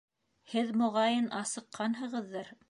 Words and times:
Һеҙ 0.53 0.71
моғайын, 0.83 1.29
асыҡҡанһығыҙҙыр? 1.41 2.51